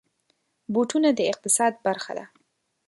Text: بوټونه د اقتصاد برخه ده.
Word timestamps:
بوټونه 0.73 1.09
د 1.17 1.19
اقتصاد 1.31 1.73
برخه 1.85 2.11
ده. 2.17 2.25